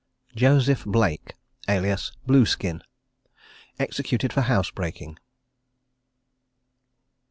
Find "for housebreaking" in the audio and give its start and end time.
4.33-5.19